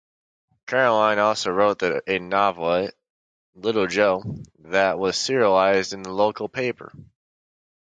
[0.65, 2.95] Caroline also wrote a novelette
[3.53, 4.23] "Little Joe"
[4.61, 6.91] that was serialised in the local paper.